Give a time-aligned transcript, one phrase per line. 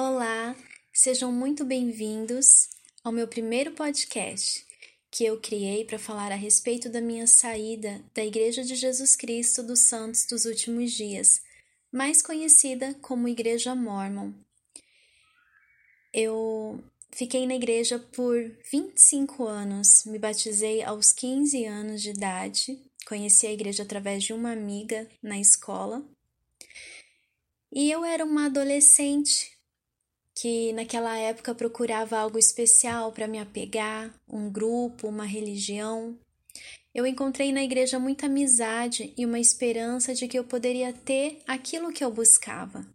[0.00, 0.54] Olá,
[0.92, 2.68] sejam muito bem-vindos
[3.02, 4.64] ao meu primeiro podcast
[5.10, 9.60] que eu criei para falar a respeito da minha saída da Igreja de Jesus Cristo
[9.60, 11.42] dos Santos dos Últimos Dias,
[11.90, 14.34] mais conhecida como Igreja Mormon.
[16.14, 16.80] Eu
[17.10, 18.36] fiquei na igreja por
[18.70, 24.52] 25 anos, me batizei aos 15 anos de idade, conheci a igreja através de uma
[24.52, 26.08] amiga na escola.
[27.72, 29.57] E eu era uma adolescente
[30.40, 36.16] que naquela época procurava algo especial para me apegar, um grupo, uma religião.
[36.94, 41.92] Eu encontrei na igreja muita amizade e uma esperança de que eu poderia ter aquilo
[41.92, 42.86] que eu buscava.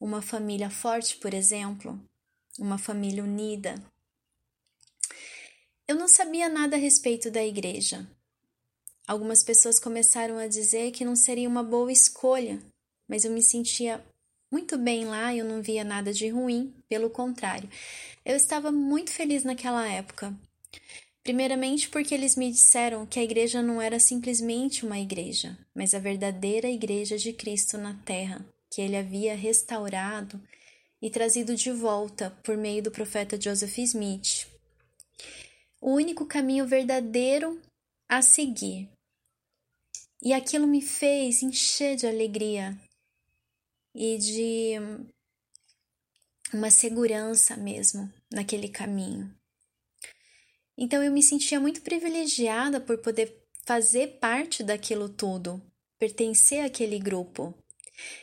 [0.00, 2.00] Uma família forte, por exemplo,
[2.58, 3.80] uma família unida.
[5.86, 8.10] Eu não sabia nada a respeito da igreja.
[9.06, 12.60] Algumas pessoas começaram a dizer que não seria uma boa escolha,
[13.08, 14.04] mas eu me sentia
[14.50, 17.68] muito bem lá, eu não via nada de ruim, pelo contrário.
[18.24, 20.36] Eu estava muito feliz naquela época.
[21.22, 25.98] Primeiramente, porque eles me disseram que a igreja não era simplesmente uma igreja, mas a
[25.98, 30.42] verdadeira igreja de Cristo na terra, que ele havia restaurado
[31.00, 34.48] e trazido de volta por meio do profeta Joseph Smith.
[35.80, 37.60] O único caminho verdadeiro
[38.08, 38.88] a seguir.
[40.22, 42.76] E aquilo me fez encher de alegria
[43.94, 44.74] e de
[46.52, 49.32] uma segurança mesmo naquele caminho.
[50.76, 55.62] Então eu me sentia muito privilegiada por poder fazer parte daquilo tudo,
[55.98, 57.54] pertencer àquele grupo.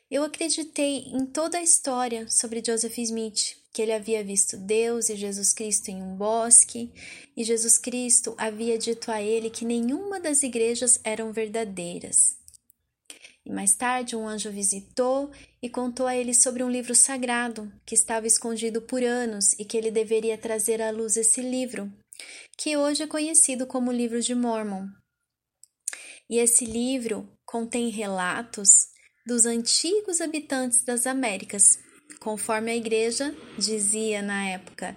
[0.09, 5.15] Eu acreditei em toda a história sobre Joseph Smith, que ele havia visto Deus e
[5.15, 6.91] Jesus Cristo em um bosque,
[7.35, 12.36] e Jesus Cristo havia dito a ele que nenhuma das igrejas eram verdadeiras.
[13.47, 15.31] E mais tarde, um anjo visitou
[15.61, 19.77] e contou a ele sobre um livro sagrado que estava escondido por anos e que
[19.77, 21.89] ele deveria trazer à luz esse livro,
[22.57, 24.89] que hoje é conhecido como Livro de Mormon.
[26.29, 28.89] E esse livro contém relatos
[29.25, 31.79] dos antigos habitantes das Américas,
[32.19, 34.93] conforme a igreja dizia na época.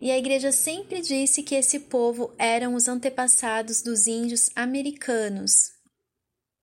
[0.00, 5.72] E a igreja sempre disse que esse povo eram os antepassados dos índios americanos,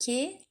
[0.02, 0.43] que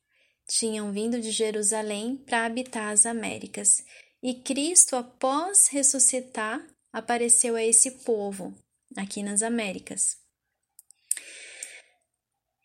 [0.58, 3.84] tinham vindo de Jerusalém para habitar as Américas.
[4.22, 8.54] E Cristo, após ressuscitar, apareceu a esse povo
[8.96, 10.18] aqui nas Américas.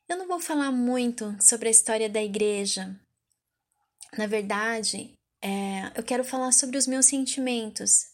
[0.07, 2.93] Eu não vou falar muito sobre a história da igreja.
[4.17, 8.05] Na verdade, é, eu quero falar sobre os meus sentimentos.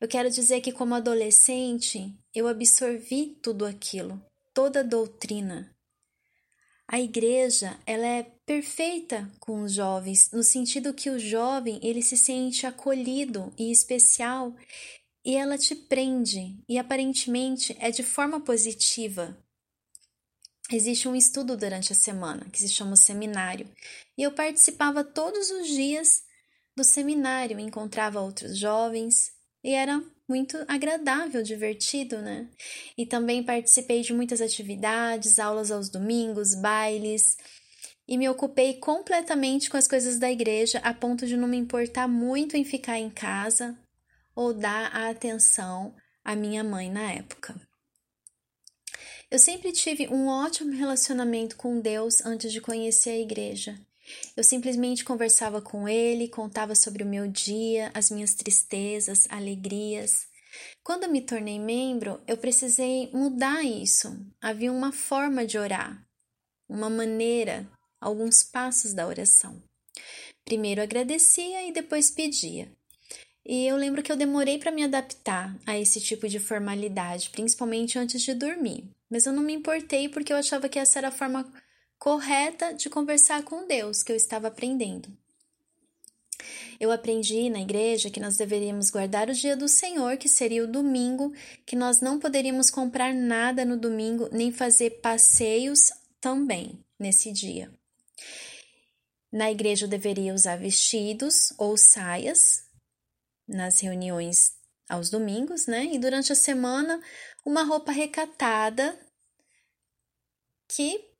[0.00, 4.20] Eu quero dizer que, como adolescente, eu absorvi tudo aquilo,
[4.52, 5.71] toda a doutrina,
[6.92, 12.18] a igreja, ela é perfeita com os jovens, no sentido que o jovem, ele se
[12.18, 14.54] sente acolhido e especial,
[15.24, 19.34] e ela te prende, e aparentemente é de forma positiva.
[20.70, 23.66] Existe um estudo durante a semana que se chama seminário,
[24.18, 26.22] e eu participava todos os dias
[26.76, 29.32] do seminário, encontrava outros jovens,
[29.64, 32.48] e era muito agradável, divertido, né?
[32.96, 37.36] E também participei de muitas atividades, aulas aos domingos, bailes,
[38.08, 42.08] e me ocupei completamente com as coisas da igreja a ponto de não me importar
[42.08, 43.78] muito em ficar em casa
[44.34, 45.94] ou dar a atenção
[46.24, 47.54] à minha mãe na época.
[49.30, 53.78] Eu sempre tive um ótimo relacionamento com Deus antes de conhecer a igreja.
[54.36, 60.26] Eu simplesmente conversava com ele, contava sobre o meu dia, as minhas tristezas, alegrias.
[60.82, 64.14] Quando me tornei membro, eu precisei mudar isso.
[64.40, 66.06] Havia uma forma de orar,
[66.68, 67.68] uma maneira,
[68.00, 69.62] alguns passos da oração.
[70.44, 72.70] Primeiro agradecia e depois pedia.
[73.44, 77.98] E eu lembro que eu demorei para me adaptar a esse tipo de formalidade, principalmente
[77.98, 78.88] antes de dormir.
[79.10, 81.50] Mas eu não me importei porque eu achava que essa era a forma
[82.02, 85.08] correta de conversar com Deus que eu estava aprendendo.
[86.80, 90.66] Eu aprendi na igreja que nós deveríamos guardar o dia do Senhor, que seria o
[90.66, 91.32] domingo,
[91.64, 97.72] que nós não poderíamos comprar nada no domingo, nem fazer passeios também nesse dia.
[99.30, 102.64] Na igreja eu deveria usar vestidos ou saias
[103.46, 104.56] nas reuniões
[104.88, 105.84] aos domingos, né?
[105.84, 107.00] E durante a semana,
[107.46, 108.98] uma roupa recatada
[110.66, 111.11] que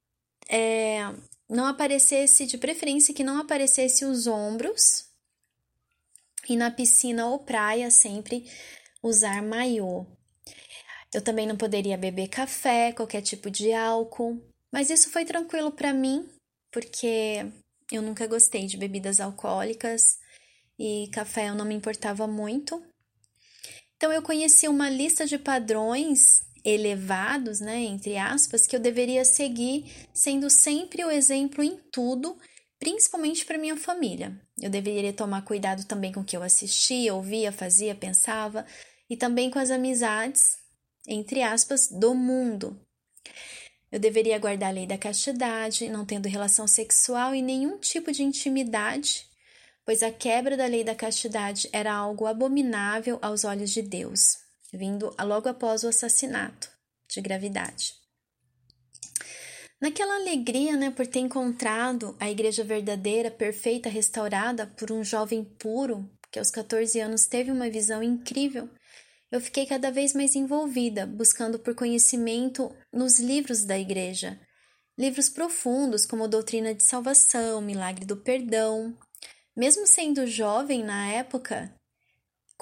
[0.52, 1.00] é,
[1.48, 5.06] não aparecesse, de preferência que não aparecesse os ombros,
[6.46, 8.44] e na piscina ou praia sempre
[9.02, 10.06] usar maiô.
[11.14, 15.92] Eu também não poderia beber café, qualquer tipo de álcool, mas isso foi tranquilo para
[15.94, 16.28] mim,
[16.70, 17.46] porque
[17.90, 20.18] eu nunca gostei de bebidas alcoólicas
[20.78, 22.82] e café eu não me importava muito.
[23.96, 30.08] Então eu conheci uma lista de padrões elevados, né, entre aspas, que eu deveria seguir,
[30.12, 32.36] sendo sempre o exemplo em tudo,
[32.78, 34.40] principalmente para minha família.
[34.60, 38.66] Eu deveria tomar cuidado também com o que eu assistia, ouvia, fazia, pensava,
[39.08, 40.56] e também com as amizades,
[41.06, 42.80] entre aspas, do mundo.
[43.90, 48.22] Eu deveria guardar a lei da castidade, não tendo relação sexual e nenhum tipo de
[48.22, 49.26] intimidade,
[49.84, 54.38] pois a quebra da lei da castidade era algo abominável aos olhos de Deus,
[54.72, 56.70] vindo logo após o assassinato
[57.08, 57.94] de gravidade.
[59.80, 66.08] Naquela alegria, né, por ter encontrado a igreja verdadeira, perfeita, restaurada por um jovem puro,
[66.30, 68.68] que aos 14 anos teve uma visão incrível
[69.32, 74.38] eu fiquei cada vez mais envolvida, buscando por conhecimento nos livros da igreja.
[74.96, 78.94] Livros profundos como Doutrina de Salvação, Milagre do Perdão.
[79.56, 81.74] Mesmo sendo jovem na época,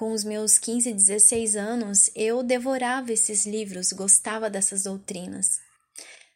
[0.00, 5.60] com os meus 15, 16 anos, eu devorava esses livros, gostava dessas doutrinas.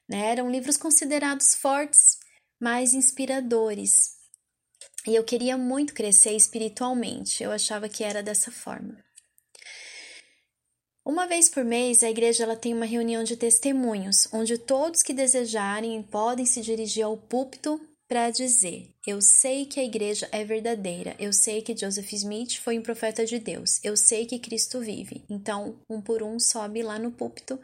[0.06, 0.32] Né?
[0.32, 2.18] Eram livros considerados fortes,
[2.60, 4.18] mas inspiradores.
[5.06, 9.02] E eu queria muito crescer espiritualmente, eu achava que era dessa forma.
[11.02, 15.14] Uma vez por mês, a igreja ela tem uma reunião de testemunhos, onde todos que
[15.14, 17.80] desejarem podem se dirigir ao púlpito
[18.14, 22.78] para dizer: Eu sei que a igreja é verdadeira, eu sei que Joseph Smith foi
[22.78, 25.24] um profeta de Deus, eu sei que Cristo vive.
[25.28, 27.58] Então, um por um sobe lá no púlpito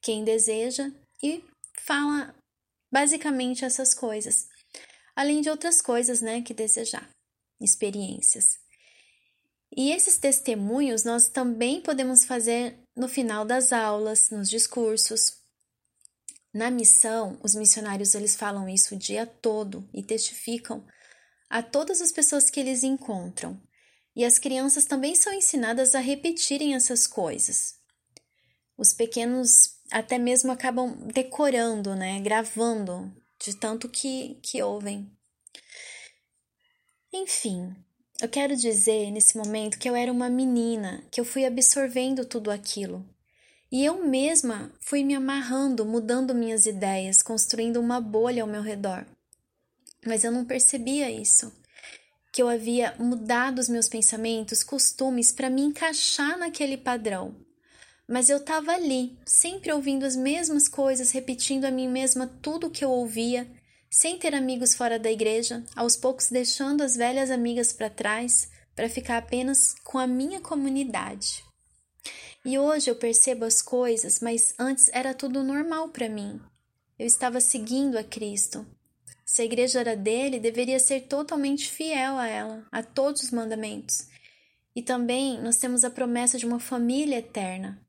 [0.00, 0.88] quem deseja
[1.20, 1.42] e
[1.80, 2.32] fala
[2.92, 4.46] basicamente essas coisas,
[5.16, 7.10] além de outras coisas, né, que desejar,
[7.60, 8.56] experiências.
[9.76, 15.38] E esses testemunhos nós também podemos fazer no final das aulas, nos discursos.
[16.52, 20.84] Na missão, os missionários eles falam isso o dia todo e testificam
[21.48, 23.60] a todas as pessoas que eles encontram.
[24.16, 27.78] E as crianças também são ensinadas a repetirem essas coisas.
[28.76, 35.10] Os pequenos até mesmo acabam decorando, né, gravando de tanto que, que ouvem.
[37.12, 37.74] Enfim,
[38.20, 42.50] eu quero dizer nesse momento que eu era uma menina, que eu fui absorvendo tudo
[42.50, 43.08] aquilo.
[43.70, 49.04] E eu mesma fui me amarrando, mudando minhas ideias, construindo uma bolha ao meu redor.
[50.06, 51.52] Mas eu não percebia isso.
[52.32, 57.36] Que eu havia mudado os meus pensamentos, costumes para me encaixar naquele padrão.
[58.08, 62.70] Mas eu estava ali, sempre ouvindo as mesmas coisas, repetindo a mim mesma tudo o
[62.70, 63.46] que eu ouvia,
[63.90, 68.88] sem ter amigos fora da igreja, aos poucos deixando as velhas amigas para trás para
[68.88, 71.47] ficar apenas com a minha comunidade.
[72.48, 76.40] E hoje eu percebo as coisas, mas antes era tudo normal para mim.
[76.98, 78.66] Eu estava seguindo a Cristo.
[79.22, 84.08] Se a igreja era dele, deveria ser totalmente fiel a ela, a todos os mandamentos.
[84.74, 87.86] E também nós temos a promessa de uma família eterna.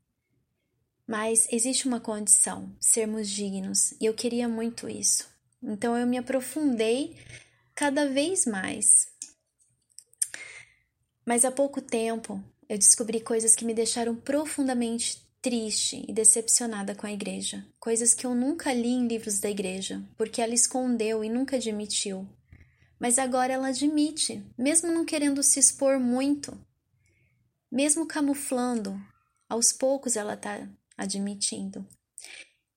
[1.07, 5.25] Mas existe uma condição: sermos dignos, e eu queria muito isso.
[5.63, 7.15] Então eu me aprofundei
[7.73, 9.07] cada vez mais.
[11.25, 17.07] Mas há pouco tempo eu descobri coisas que me deixaram profundamente triste e decepcionada com
[17.07, 21.30] a igreja, coisas que eu nunca li em livros da igreja, porque ela escondeu e
[21.30, 22.30] nunca admitiu.
[23.00, 26.56] Mas agora ela admite, mesmo não querendo se expor muito,
[27.71, 28.99] mesmo camuflando,
[29.47, 31.88] aos poucos ela está admitindo.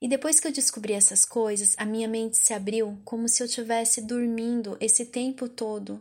[0.01, 3.49] E depois que eu descobri essas coisas, a minha mente se abriu como se eu
[3.49, 6.01] tivesse dormindo esse tempo todo.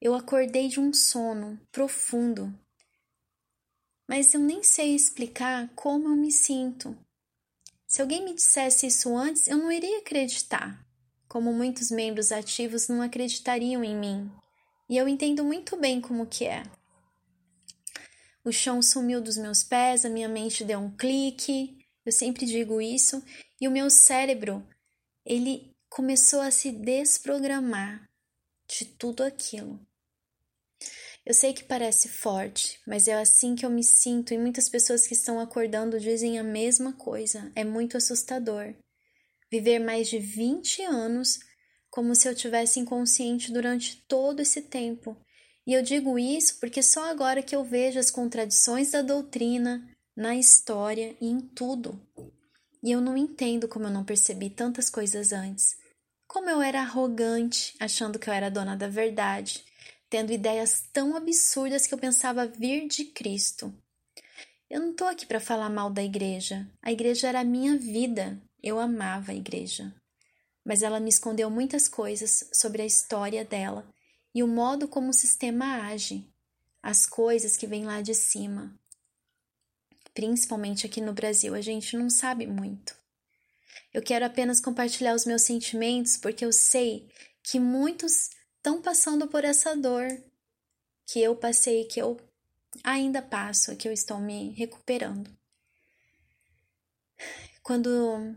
[0.00, 2.56] Eu acordei de um sono profundo,
[4.08, 6.96] mas eu nem sei explicar como eu me sinto.
[7.84, 10.86] Se alguém me dissesse isso antes, eu não iria acreditar,
[11.26, 14.30] como muitos membros ativos não acreditariam em mim.
[14.88, 16.62] E eu entendo muito bem como que é.
[18.44, 21.76] O chão sumiu dos meus pés, a minha mente deu um clique,
[22.06, 23.20] eu sempre digo isso,
[23.60, 24.64] e o meu cérebro,
[25.26, 28.08] ele começou a se desprogramar
[28.68, 29.87] de tudo aquilo.
[31.28, 35.06] Eu sei que parece forte, mas é assim que eu me sinto e muitas pessoas
[35.06, 37.52] que estão acordando dizem a mesma coisa.
[37.54, 38.72] É muito assustador.
[39.52, 41.38] Viver mais de 20 anos
[41.90, 45.14] como se eu tivesse inconsciente durante todo esse tempo.
[45.66, 50.34] E eu digo isso porque só agora que eu vejo as contradições da doutrina, na
[50.34, 52.00] história e em tudo.
[52.82, 55.76] E eu não entendo como eu não percebi tantas coisas antes.
[56.26, 59.67] Como eu era arrogante, achando que eu era dona da verdade,
[60.10, 63.74] tendo ideias tão absurdas que eu pensava vir de Cristo.
[64.70, 66.68] Eu não estou aqui para falar mal da igreja.
[66.82, 68.40] A igreja era a minha vida.
[68.62, 69.94] Eu amava a igreja.
[70.64, 73.88] Mas ela me escondeu muitas coisas sobre a história dela
[74.34, 76.24] e o modo como o sistema age,
[76.82, 78.78] as coisas que vêm lá de cima.
[80.12, 82.94] Principalmente aqui no Brasil, a gente não sabe muito.
[83.92, 87.08] Eu quero apenas compartilhar os meus sentimentos porque eu sei
[87.42, 90.06] que muitos estão passando por essa dor
[91.06, 92.20] que eu passei, que eu
[92.84, 95.30] ainda passo, que eu estou me recuperando.
[97.62, 98.36] Quando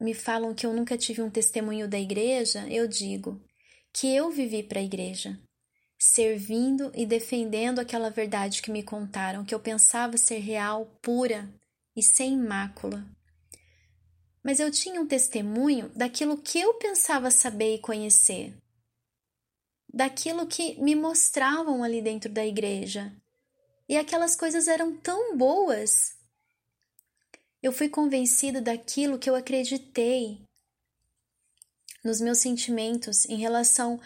[0.00, 3.40] me falam que eu nunca tive um testemunho da igreja, eu digo
[3.92, 5.38] que eu vivi para a igreja,
[5.98, 11.52] servindo e defendendo aquela verdade que me contaram, que eu pensava ser real, pura
[11.94, 13.04] e sem mácula.
[14.42, 18.54] Mas eu tinha um testemunho daquilo que eu pensava saber e conhecer,
[19.92, 23.14] daquilo que me mostravam ali dentro da igreja.
[23.88, 26.14] E aquelas coisas eram tão boas.
[27.62, 30.40] Eu fui convencida daquilo que eu acreditei,
[32.02, 34.00] nos meus sentimentos em relação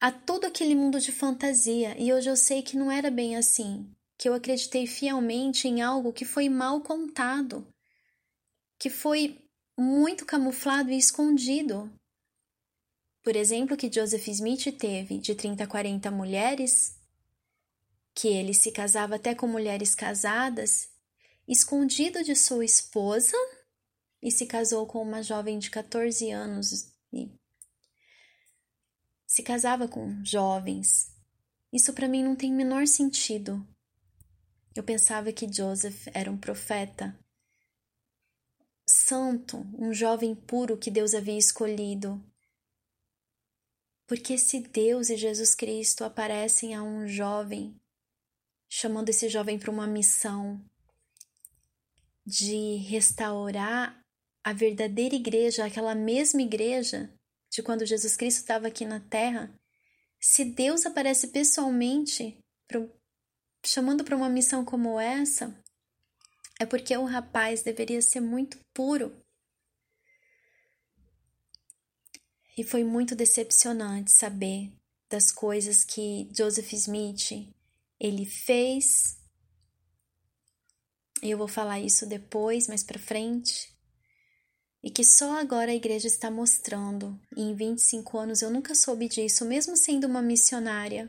[0.00, 3.90] a todo aquele mundo de fantasia, e hoje eu sei que não era bem assim,
[4.18, 7.66] que eu acreditei fielmente em algo que foi mal contado,
[8.78, 9.44] que foi
[9.78, 11.92] muito camuflado e escondido.
[13.22, 17.00] Por exemplo, que Joseph Smith teve de 30 a 40 mulheres,
[18.14, 20.90] que ele se casava até com mulheres casadas,
[21.48, 23.36] escondido de sua esposa,
[24.22, 27.30] e se casou com uma jovem de 14 anos e
[29.26, 31.12] se casava com jovens.
[31.70, 33.66] Isso para mim não tem menor sentido.
[34.74, 37.18] Eu pensava que Joseph era um profeta,
[39.06, 42.22] santo, um jovem puro que Deus havia escolhido.
[44.06, 47.78] Porque se Deus e Jesus Cristo aparecem a um jovem,
[48.68, 50.62] chamando esse jovem para uma missão
[52.24, 54.02] de restaurar
[54.42, 57.12] a verdadeira igreja, aquela mesma igreja
[57.50, 59.54] de quando Jesus Cristo estava aqui na terra,
[60.18, 62.90] se Deus aparece pessoalmente pro,
[63.64, 65.62] chamando para uma missão como essa,
[66.60, 69.14] é porque o rapaz deveria ser muito puro.
[72.56, 74.72] E foi muito decepcionante saber
[75.10, 77.52] das coisas que Joseph Smith
[77.98, 79.18] ele fez.
[81.22, 83.74] E eu vou falar isso depois, mais para frente
[84.84, 89.08] e que só agora a igreja está mostrando, e em 25 anos eu nunca soube
[89.08, 91.08] disso, mesmo sendo uma missionária.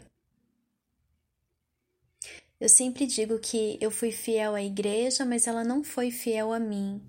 [2.59, 6.59] Eu sempre digo que eu fui fiel à igreja, mas ela não foi fiel a
[6.59, 7.01] mim,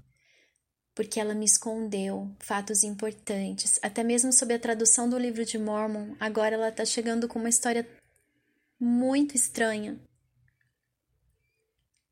[0.95, 6.17] porque ela me escondeu fatos importantes, até mesmo sobre a tradução do livro de Mormon.
[6.19, 7.89] Agora ela está chegando com uma história
[8.79, 10.01] muito estranha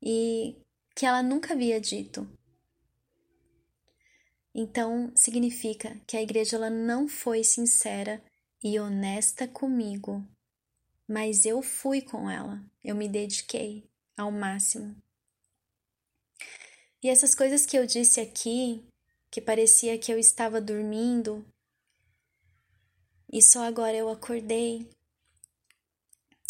[0.01, 0.55] e
[0.95, 2.27] que ela nunca havia dito.
[4.53, 8.23] Então, significa que a igreja ela não foi sincera
[8.63, 10.25] e honesta comigo,
[11.07, 14.95] mas eu fui com ela, eu me dediquei ao máximo.
[17.01, 18.83] E essas coisas que eu disse aqui,
[19.29, 21.45] que parecia que eu estava dormindo,
[23.31, 24.89] e só agora eu acordei.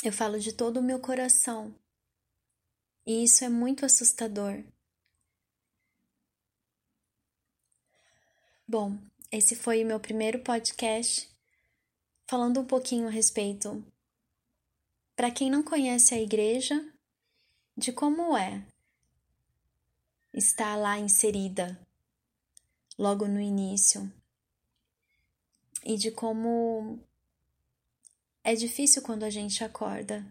[0.03, 1.73] Eu falo de todo o meu coração.
[3.05, 4.63] E isso é muito assustador.
[8.67, 8.97] Bom,
[9.31, 11.29] esse foi o meu primeiro podcast
[12.27, 13.83] falando um pouquinho a respeito,
[15.15, 16.93] para quem não conhece a igreja,
[17.77, 18.65] de como é
[20.33, 21.79] estar lá inserida
[22.97, 24.11] logo no início
[25.83, 26.99] e de como
[28.43, 30.25] é difícil quando a gente acorda.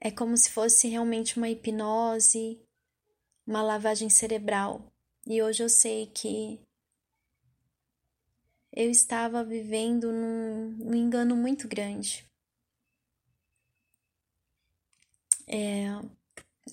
[0.00, 2.58] É como se fosse realmente uma hipnose,
[3.46, 4.90] uma lavagem cerebral
[5.26, 6.58] e hoje eu sei que
[8.72, 12.29] eu estava vivendo num, num engano muito grande.
[15.52, 15.88] É,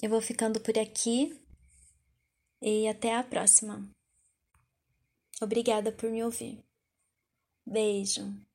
[0.03, 1.35] eu vou ficando por aqui
[2.61, 3.89] e até a próxima.
[5.41, 6.63] Obrigada por me ouvir.
[7.65, 8.46] Beijo.